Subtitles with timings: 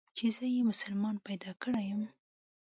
[0.17, 2.01] چې زه يې مسلمان پيدا کړى يم.